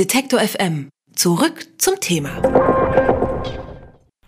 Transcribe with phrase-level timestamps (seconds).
[0.00, 0.88] Detektor FM.
[1.14, 2.40] Zurück zum Thema.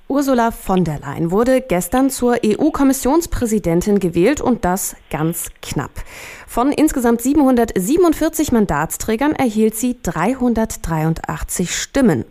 [0.07, 5.93] Ursula von der Leyen wurde gestern zur EU-Kommissionspräsidentin gewählt und das ganz knapp.
[6.47, 12.27] Von insgesamt 747 Mandatsträgern erhielt sie 383 Stimmen.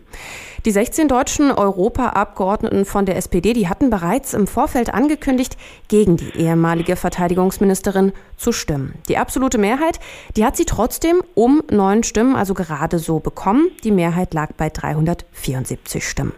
[0.64, 5.56] Die 16 deutschen Europaabgeordneten von der SPD, die hatten bereits im Vorfeld angekündigt,
[5.88, 8.94] gegen die ehemalige Verteidigungsministerin zu stimmen.
[9.08, 9.98] Die absolute Mehrheit,
[10.36, 13.70] die hat sie trotzdem um neun Stimmen, also gerade so bekommen.
[13.82, 16.32] Die Mehrheit lag bei 374 Stimmen.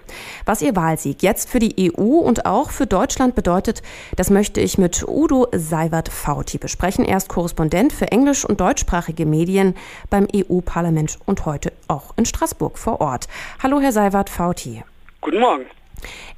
[0.46, 3.82] Was ihr Wahlsieg jetzt für die EU und auch für Deutschland bedeutet,
[4.16, 7.04] das möchte ich mit Udo Seiwert-Fauti besprechen.
[7.04, 9.74] Er ist Korrespondent für englisch- und deutschsprachige Medien
[10.08, 13.28] beim EU-Parlament und heute auch in Straßburg vor Ort.
[13.62, 14.13] Hallo, Herr Seiwert.
[14.14, 14.84] Albert Fauti.
[15.20, 15.64] Guten Morgen.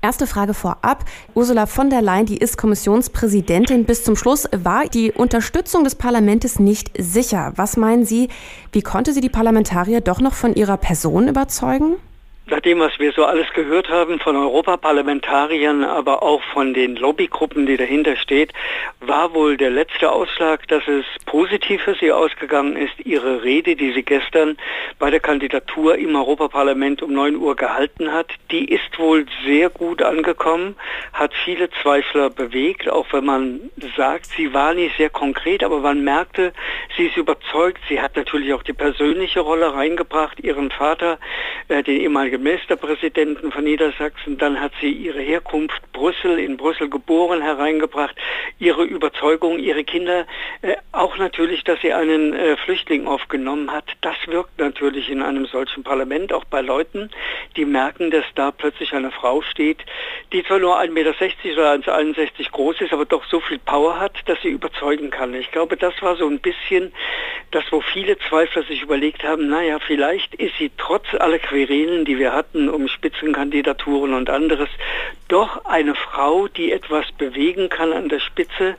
[0.01, 1.05] Erste Frage vorab.
[1.35, 3.85] Ursula von der Leyen, die ist Kommissionspräsidentin.
[3.85, 7.53] Bis zum Schluss war die Unterstützung des Parlaments nicht sicher.
[7.57, 8.29] Was meinen Sie,
[8.73, 11.97] wie konnte sie die Parlamentarier doch noch von ihrer Person überzeugen?
[12.49, 17.67] Nach dem, was wir so alles gehört haben von Europaparlamentariern, aber auch von den Lobbygruppen,
[17.67, 18.53] die dahinter steht,
[19.01, 22.93] war wohl der letzte Ausschlag, dass es positiv für sie ausgegangen ist.
[23.05, 24.59] Ihre Rede, die sie gestern
[25.01, 30.01] bei der Kandidatur im Europaparlament um 9 Uhr gehalten hat, die ist wohl sehr gut
[30.01, 30.77] angekommen,
[31.13, 33.61] hat viele Zweifler bewegt, auch wenn man
[33.97, 36.53] sagt, sie war nicht sehr konkret, aber man merkte,
[36.97, 37.81] sie ist überzeugt.
[37.89, 41.19] Sie hat natürlich auch die persönliche Rolle reingebracht, ihren Vater,
[41.67, 44.39] äh, den ehemaligen Ministerpräsidenten von Niedersachsen.
[44.39, 48.15] Dann hat sie ihre Herkunft Brüssel, in Brüssel geboren, hereingebracht,
[48.59, 50.27] ihre Überzeugung, ihre Kinder,
[50.63, 53.85] äh, auch natürlich, dass sie einen äh, Flüchtling aufgenommen hat.
[54.01, 57.11] Das wirkt natürlich in einem solchen Parlament, auch bei Leuten,
[57.57, 59.79] die merken, dass da plötzlich eine Frau steht,
[60.33, 61.13] die zwar nur 1,60 Meter
[61.53, 65.35] oder 1,61 groß ist, aber doch so viel Power hat, dass sie überzeugen kann.
[65.35, 66.93] Ich glaube, das war so ein bisschen
[67.51, 72.19] das, wo viele Zweifler sich überlegt haben, naja, vielleicht ist sie trotz aller Querelen, die
[72.19, 74.69] wir wir hatten um Spitzenkandidaturen und anderes,
[75.29, 78.75] doch eine Frau, die etwas bewegen kann an der Spitze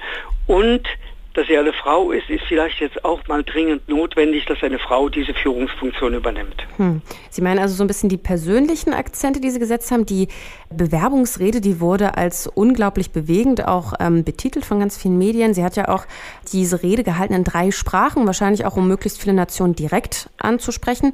[0.47, 0.85] und
[1.33, 5.07] dass sie eine Frau ist, ist vielleicht jetzt auch mal dringend notwendig, dass eine Frau
[5.07, 6.65] diese Führungsfunktion übernimmt.
[6.75, 7.01] Hm.
[7.29, 10.05] Sie meinen also so ein bisschen die persönlichen Akzente, die Sie gesetzt haben.
[10.05, 10.27] Die
[10.71, 15.53] Bewerbungsrede, die wurde als unglaublich bewegend auch ähm, betitelt von ganz vielen Medien.
[15.53, 16.05] Sie hat ja auch
[16.51, 21.13] diese Rede gehalten in drei Sprachen, wahrscheinlich auch um möglichst viele Nationen direkt anzusprechen.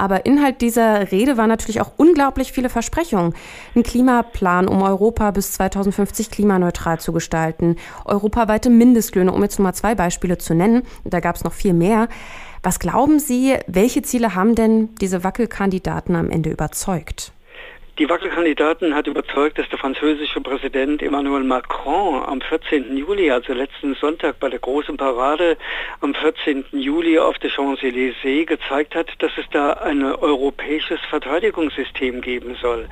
[0.00, 3.34] Aber Inhalt dieser Rede war natürlich auch unglaublich viele Versprechungen.
[3.76, 9.74] Ein Klimaplan, um Europa bis 2050 klimaneutral zu gestalten, europaweite Mindestlöhne, um jetzt nur mal
[9.74, 10.84] zwei Beispiele zu nennen.
[11.04, 12.08] Da gab es noch viel mehr.
[12.62, 17.32] Was glauben Sie, welche Ziele haben denn diese Wackelkandidaten am Ende überzeugt?
[18.00, 22.96] Die Wackelkandidaten hat überzeugt, dass der französische Präsident Emmanuel Macron am 14.
[22.96, 25.58] Juli, also letzten Sonntag bei der großen Parade
[26.00, 26.64] am 14.
[26.72, 32.88] Juli auf der Champs-Élysées gezeigt hat, dass es da ein europäisches Verteidigungssystem geben soll.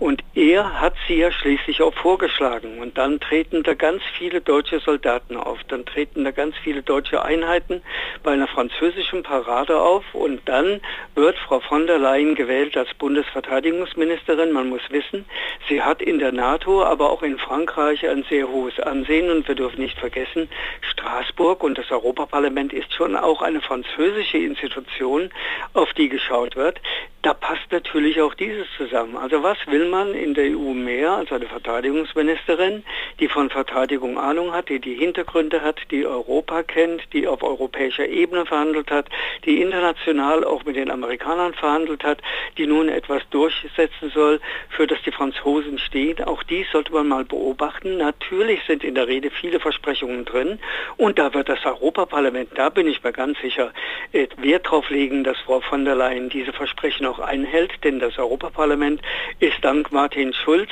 [0.00, 2.78] Und er hat sie ja schließlich auch vorgeschlagen.
[2.78, 5.58] Und dann treten da ganz viele deutsche Soldaten auf.
[5.64, 7.82] Dann treten da ganz viele deutsche Einheiten
[8.22, 10.04] bei einer französischen Parade auf.
[10.12, 10.80] Und dann
[11.16, 14.47] wird Frau von der Leyen gewählt als Bundesverteidigungsministerin.
[14.52, 15.24] Man muss wissen,
[15.68, 19.30] sie hat in der NATO, aber auch in Frankreich ein sehr hohes Ansehen.
[19.30, 20.48] Und wir dürfen nicht vergessen,
[20.80, 25.30] Straßburg und das Europaparlament ist schon auch eine französische Institution,
[25.74, 26.80] auf die geschaut wird.
[27.22, 29.16] Da passt natürlich auch dieses zusammen.
[29.16, 32.84] Also was will man in der EU mehr als eine Verteidigungsministerin,
[33.18, 38.06] die von Verteidigung Ahnung hat, die die Hintergründe hat, die Europa kennt, die auf europäischer
[38.06, 39.06] Ebene verhandelt hat,
[39.44, 42.22] die international auch mit den Amerikanern verhandelt hat,
[42.56, 46.22] die nun etwas durchsetzen soll, für das die Franzosen stehen.
[46.22, 47.96] Auch dies sollte man mal beobachten.
[47.96, 50.60] Natürlich sind in der Rede viele Versprechungen drin
[50.96, 53.72] und da wird das Europaparlament, da bin ich mir ganz sicher,
[54.12, 58.18] äh, Wert darauf legen, dass Frau von der Leyen diese Versprechen auch einhält, denn das
[58.18, 59.00] Europaparlament
[59.40, 60.70] ist dank Martin Schulz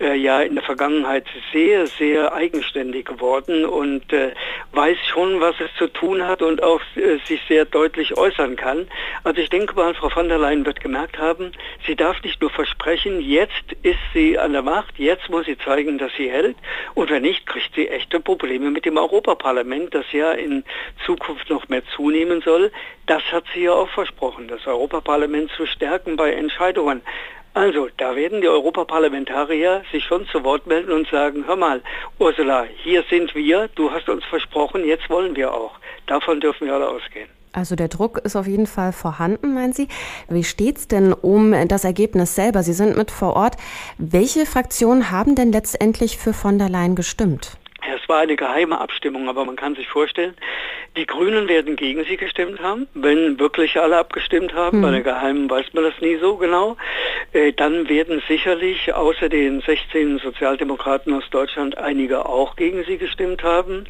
[0.00, 4.32] äh, ja in der Vergangenheit sehr, sehr eigenständig geworden und äh,
[4.72, 8.86] weiß schon, was es zu tun hat und auch äh, sich sehr deutlich äußern kann.
[9.24, 11.52] Also ich denke mal, Frau von der Leyen wird gemerkt haben,
[11.86, 15.98] sie darf nicht nur versprechen, jetzt ist sie an der Macht, jetzt muss sie zeigen,
[15.98, 16.56] dass sie hält
[16.94, 20.64] und wenn nicht, kriegt sie echte Probleme mit dem Europaparlament, das ja in
[21.04, 22.70] Zukunft noch mehr zunehmen soll.
[23.06, 27.02] Das hat sie ja auch versprochen, das Europaparlament zu stärken bei Entscheidungen.
[27.54, 31.80] Also, da werden die Europaparlamentarier sich schon zu Wort melden und sagen, hör mal,
[32.18, 35.72] Ursula, hier sind wir, du hast uns versprochen, jetzt wollen wir auch.
[36.06, 37.28] Davon dürfen wir alle ausgehen.
[37.52, 39.88] Also der Druck ist auf jeden Fall vorhanden, meinen Sie.
[40.28, 42.62] Wie steht es denn um das Ergebnis selber?
[42.62, 43.56] Sie sind mit vor Ort.
[43.96, 47.58] Welche Fraktionen haben denn letztendlich für von der Leyen gestimmt?
[48.08, 50.34] war eine geheime Abstimmung, aber man kann sich vorstellen,
[50.98, 54.78] die Grünen werden gegen sie gestimmt haben, wenn wirklich alle abgestimmt haben.
[54.78, 54.82] Mhm.
[54.82, 56.76] Bei der Geheimen weiß man das nie so genau.
[57.32, 63.44] Äh, dann werden sicherlich außer den 16 Sozialdemokraten aus Deutschland einige auch gegen sie gestimmt
[63.44, 63.84] haben.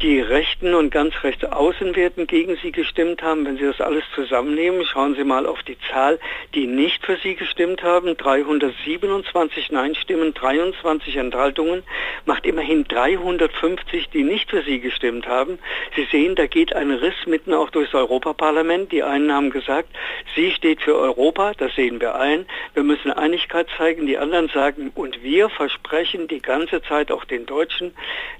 [0.00, 3.44] Die Rechten und ganz rechts außen werden gegen sie gestimmt haben.
[3.44, 6.18] Wenn Sie das alles zusammennehmen, schauen Sie mal auf die Zahl,
[6.54, 8.16] die nicht für sie gestimmt haben.
[8.16, 11.82] 327 Nein-Stimmen, 23 Enthaltungen,
[12.24, 15.58] macht immerhin 350, die nicht für sie gestimmt haben.
[15.94, 18.92] Sie sehen, da geht ein Riss mitten auch durchs Europaparlament.
[18.92, 19.88] Die einen haben gesagt,
[20.34, 22.46] sie steht für Europa, das sehen wir ein.
[22.74, 24.06] Wir müssen Einigkeit zeigen.
[24.06, 27.94] Die anderen sagen, und wir versprechen die ganze Zeit auch den Deutschen,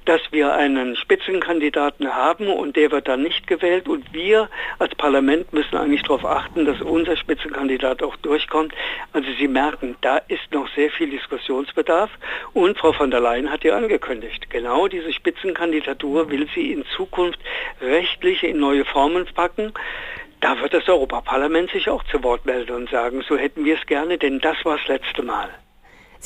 [0.04, 3.88] dass wir einen Spitzenkandidaten haben und der wird dann nicht gewählt.
[3.88, 4.48] Und wir
[4.78, 8.72] als Parlament müssen eigentlich darauf achten, dass unser Spitzenkandidat auch durchkommt.
[9.12, 12.10] Also Sie merken, da ist noch sehr viel Diskussionsbedarf.
[12.52, 17.38] Und Frau von der Leyen hat ja angekündigt, genau diese Spitzenkandidatur will sie in Zukunft
[17.86, 19.72] rechtlich in neue Formen packen.
[20.40, 23.86] Da wird das Europaparlament sich auch zu Wort melden und sagen, so hätten wir es
[23.86, 25.48] gerne, denn das war das letzte Mal.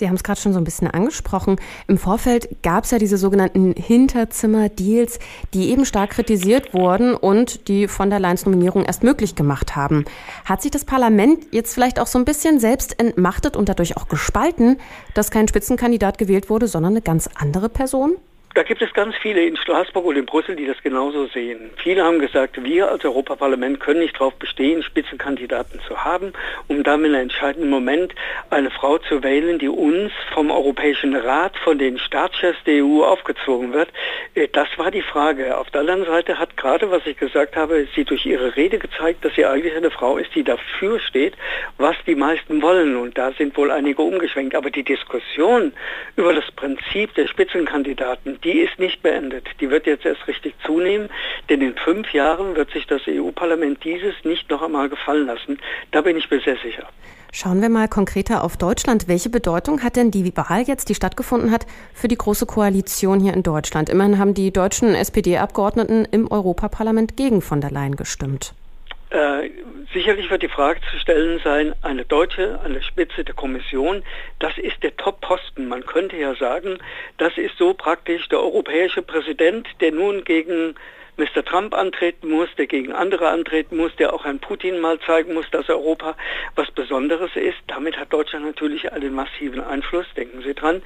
[0.00, 1.56] Sie haben es gerade schon so ein bisschen angesprochen.
[1.86, 5.18] Im Vorfeld gab es ja diese sogenannten Hinterzimmer-Deals,
[5.52, 10.04] die eben stark kritisiert wurden und die von der Leyen's Nominierung erst möglich gemacht haben.
[10.44, 14.08] Hat sich das Parlament jetzt vielleicht auch so ein bisschen selbst entmachtet und dadurch auch
[14.08, 14.78] gespalten,
[15.14, 18.16] dass kein Spitzenkandidat gewählt wurde, sondern eine ganz andere Person?
[18.52, 21.70] Da gibt es ganz viele in Straßburg und in Brüssel, die das genauso sehen.
[21.76, 26.32] Viele haben gesagt, wir als Europaparlament können nicht darauf bestehen, Spitzenkandidaten zu haben,
[26.66, 28.12] um dann in einem entscheidenden Moment
[28.50, 33.72] eine Frau zu wählen, die uns vom Europäischen Rat, von den Staatschefs der EU aufgezwungen
[33.72, 33.90] wird.
[34.34, 35.56] Äh, das war die Frage.
[35.56, 39.24] Auf der anderen Seite hat gerade, was ich gesagt habe, sie durch ihre Rede gezeigt,
[39.24, 41.34] dass sie eigentlich eine Frau ist, die dafür steht,
[41.78, 42.96] was die meisten wollen.
[42.96, 44.56] Und da sind wohl einige umgeschwenkt.
[44.56, 45.72] Aber die Diskussion
[46.16, 49.46] über das Prinzip der Spitzenkandidaten, die ist nicht beendet.
[49.60, 51.08] Die wird jetzt erst richtig zunehmen,
[51.48, 55.58] denn in fünf Jahren wird sich das EU-Parlament dieses nicht noch einmal gefallen lassen.
[55.90, 56.88] Da bin ich mir sehr sicher.
[57.32, 59.06] Schauen wir mal konkreter auf Deutschland.
[59.06, 61.64] Welche Bedeutung hat denn die Wahl jetzt, die stattgefunden hat,
[61.94, 63.88] für die Große Koalition hier in Deutschland?
[63.88, 68.54] Immerhin haben die deutschen SPD-Abgeordneten im Europaparlament gegen von der Leyen gestimmt.
[69.10, 69.50] Äh,
[69.92, 74.04] sicherlich wird die Frage zu stellen sein, eine Deutsche an der Spitze der Kommission,
[74.38, 75.66] das ist der Top-Posten.
[75.66, 76.78] Man könnte ja sagen,
[77.18, 80.76] das ist so praktisch der europäische Präsident, der nun gegen
[81.20, 81.44] Mr.
[81.44, 85.44] Trump antreten muss, der gegen andere antreten muss, der auch Herrn Putin mal zeigen muss,
[85.50, 86.16] dass Europa
[86.56, 87.58] was Besonderes ist.
[87.66, 90.06] Damit hat Deutschland natürlich einen massiven Einfluss.
[90.16, 90.80] Denken Sie dran,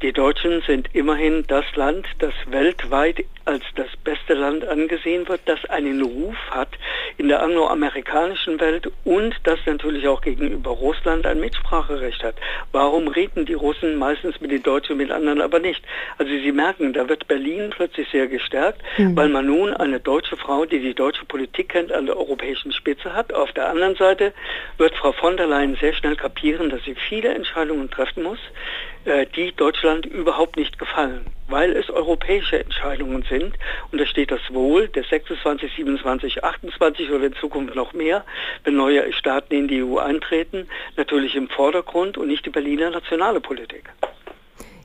[0.00, 5.64] die Deutschen sind immerhin das Land, das weltweit als das beste Land angesehen wird, das
[5.66, 6.70] einen Ruf hat
[7.18, 12.36] in der angloamerikanischen Welt und das natürlich auch gegenüber Russland ein Mitspracherecht hat.
[12.72, 15.84] Warum reden die Russen meistens mit den Deutschen, mit anderen aber nicht?
[16.16, 19.14] Also Sie merken, da wird Berlin plötzlich sehr gestärkt, mhm.
[19.16, 23.14] weil man nun eine deutsche Frau, die die deutsche Politik kennt, an der europäischen Spitze
[23.14, 23.32] hat.
[23.32, 24.32] Auf der anderen Seite
[24.78, 28.38] wird Frau von der Leyen sehr schnell kapieren, dass sie viele Entscheidungen treffen muss,
[29.04, 33.54] äh, die Deutschland überhaupt nicht gefallen, weil es europäische Entscheidungen sind.
[33.92, 38.24] Und da steht das Wohl der 26, 27, 28 oder in Zukunft noch mehr,
[38.64, 43.40] wenn neue Staaten in die EU eintreten, natürlich im Vordergrund und nicht die Berliner nationale
[43.40, 43.90] Politik.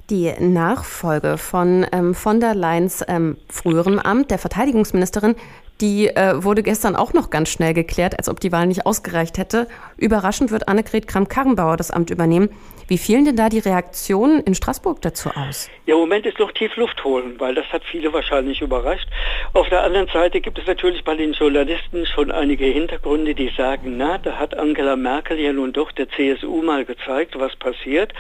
[0.10, 5.36] Die Nachfolge von ähm, von der Leyen's ähm, früherem Amt, der Verteidigungsministerin,
[5.82, 9.38] die äh, wurde gestern auch noch ganz schnell geklärt, als ob die Wahl nicht ausgereicht
[9.38, 9.68] hätte.
[9.98, 12.50] Überraschend wird Annegret Kramp-Karrenbauer das Amt übernehmen.
[12.90, 15.70] Wie fielen denn da die Reaktionen in Straßburg dazu aus?
[15.86, 19.08] Ja, im Moment ist noch tief Luft holen, weil das hat viele wahrscheinlich überrascht.
[19.54, 23.98] Auf der anderen Seite gibt es natürlich bei den Journalisten schon einige Hintergründe, die sagen,
[23.98, 28.12] na, da hat Angela Merkel ja nun doch der CSU mal gezeigt, was passiert,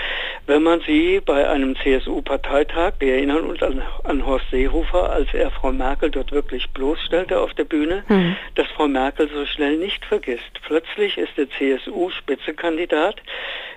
[0.45, 5.49] wenn man sie bei einem CSU-Parteitag, wir erinnern uns an, an, Horst Seehofer, als er
[5.49, 8.35] Frau Merkel dort wirklich bloßstellte auf der Bühne, mhm.
[8.55, 10.61] dass Frau Merkel so schnell nicht vergisst.
[10.63, 13.15] Plötzlich ist der CSU-Spitzenkandidat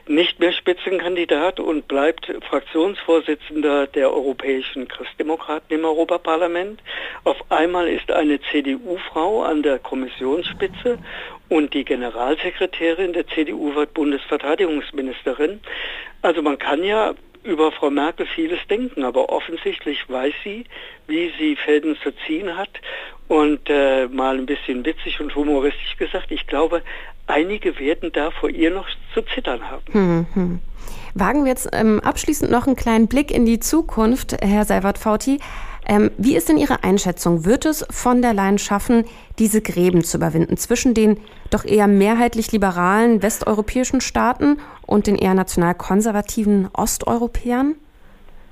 [0.09, 6.83] nicht mehr Spitzenkandidat und bleibt Fraktionsvorsitzender der europäischen Christdemokraten im Europaparlament.
[7.25, 10.99] Auf einmal ist eine CDU-Frau an der Kommissionsspitze
[11.49, 15.61] und die Generalsekretärin der CDU wird Bundesverteidigungsministerin.
[16.21, 17.14] Also man kann ja
[17.45, 20.64] über Frau Merkel vieles denken, aber offensichtlich weiß sie,
[21.07, 22.71] wie sie Fäden zu ziehen hat.
[23.33, 26.83] Und äh, mal ein bisschen witzig und humoristisch gesagt, ich glaube,
[27.27, 29.85] einige werden da vor ihr noch zu zittern haben.
[29.91, 30.61] Hm, hm.
[31.15, 35.41] Wagen wir jetzt ähm, abschließend noch einen kleinen Blick in die Zukunft, Herr Seibert-Fauti.
[35.87, 37.47] Ähm, wie ist denn Ihre Einschätzung?
[37.47, 39.07] Wird es von der Leyen schaffen,
[39.39, 45.33] diese Gräben zu überwinden zwischen den doch eher mehrheitlich liberalen westeuropäischen Staaten und den eher
[45.33, 47.77] national konservativen Osteuropäern?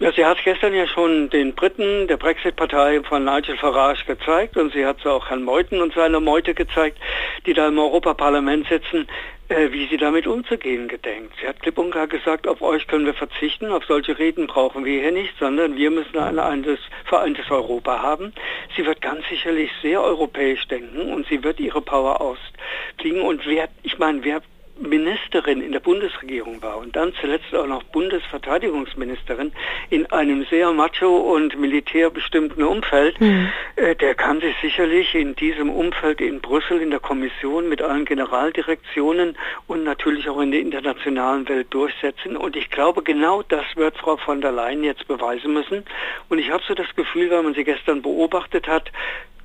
[0.03, 4.57] Ja, sie hat es gestern ja schon den Briten, der Brexit-Partei von Nigel Farage gezeigt
[4.57, 6.97] und sie hat es auch Herrn Meuthen und seiner Meute gezeigt,
[7.45, 9.07] die da im Europaparlament sitzen,
[9.51, 11.35] äh, wie sie damit umzugehen gedenkt.
[11.39, 14.87] Sie hat klipp und klar gesagt, auf euch können wir verzichten, auf solche Reden brauchen
[14.87, 18.33] wir hier nicht, sondern wir müssen ein, ein vereintes Europa haben.
[18.75, 23.69] Sie wird ganz sicherlich sehr europäisch denken und sie wird ihre Power ausfliegen und wer,
[23.83, 24.41] ich meine, wer
[24.81, 29.53] Ministerin in der Bundesregierung war und dann zuletzt auch noch Bundesverteidigungsministerin
[29.91, 33.49] in einem sehr macho und militärbestimmten Umfeld, mhm.
[33.77, 38.05] äh, der kann sich sicherlich in diesem Umfeld in Brüssel in der Kommission mit allen
[38.05, 42.37] Generaldirektionen und natürlich auch in der internationalen Welt durchsetzen.
[42.37, 45.85] Und ich glaube, genau das wird Frau von der Leyen jetzt beweisen müssen.
[46.29, 48.91] Und ich habe so das Gefühl, weil man sie gestern beobachtet hat,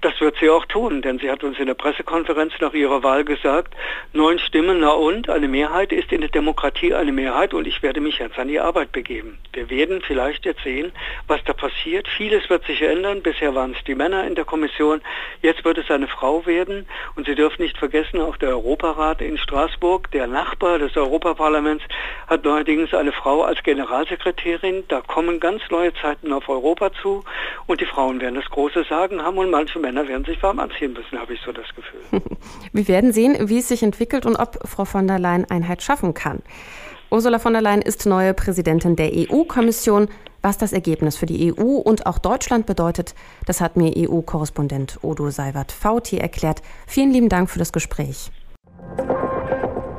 [0.02, 3.24] das wird sie auch tun, denn sie hat uns in der Pressekonferenz nach ihrer Wahl
[3.24, 3.74] gesagt,
[4.14, 8.02] neun Stimmen, na und, eine Mehrheit ist in der Demokratie eine Mehrheit und ich werde
[8.02, 9.38] mich jetzt an die Arbeit begeben.
[9.54, 10.92] Wir werden vielleicht jetzt sehen,
[11.28, 12.08] was da passiert.
[12.08, 13.22] Vieles wird sich ändern.
[13.22, 15.02] Bisher waren es die Männer in der Kommission,
[15.42, 19.38] jetzt wird es eine Frau werden und Sie dürfen nicht vergessen, auch der Europarat in
[19.38, 21.84] Straßburg, der Nachbar des Europaparlaments,
[22.28, 24.84] hat neuerdings eine Frau als Generalsekretärin.
[24.88, 27.24] Da kommen ganz neue Zeiten auf Europa zu
[27.68, 30.94] und die Frauen werden das große Sagen haben und manche Männer werden sich warm anziehen
[30.94, 32.02] müssen, habe ich so das Gefühl.
[32.74, 36.16] Wir werden sehen, wie es sich entwickelt und ob Frau von der Leyen Einheit schaffen
[36.16, 36.42] kann.
[37.12, 40.08] Ursula von der Leyen ist neue Präsidentin der EU-Kommission.
[40.42, 43.14] Was das Ergebnis für die EU und auch Deutschland bedeutet,
[43.46, 46.64] das hat mir EU-Korrespondent Odo Seiwert-Fauti erklärt.
[46.88, 48.32] Vielen lieben Dank für das Gespräch.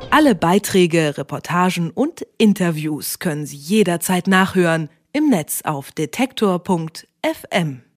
[0.09, 7.81] Alle Beiträge, Reportagen und Interviews können Sie jederzeit nachhören im Netz auf detektor.fm.